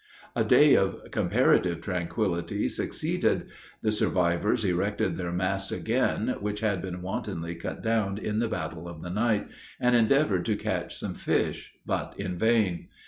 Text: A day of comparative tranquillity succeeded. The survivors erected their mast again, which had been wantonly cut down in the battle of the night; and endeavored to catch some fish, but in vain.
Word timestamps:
A 0.35 0.43
day 0.43 0.73
of 0.75 1.11
comparative 1.11 1.81
tranquillity 1.81 2.67
succeeded. 2.69 3.49
The 3.83 3.91
survivors 3.91 4.65
erected 4.65 5.15
their 5.15 5.31
mast 5.31 5.71
again, 5.71 6.37
which 6.39 6.61
had 6.61 6.81
been 6.81 7.03
wantonly 7.03 7.53
cut 7.53 7.83
down 7.83 8.17
in 8.17 8.39
the 8.39 8.47
battle 8.49 8.87
of 8.89 9.03
the 9.03 9.11
night; 9.11 9.47
and 9.79 9.95
endeavored 9.95 10.43
to 10.45 10.55
catch 10.55 10.95
some 10.97 11.13
fish, 11.13 11.73
but 11.85 12.15
in 12.19 12.39
vain. 12.39 12.87